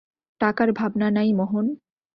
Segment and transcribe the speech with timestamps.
[0.41, 1.65] টাকার ভাবনা নাই, মোহন।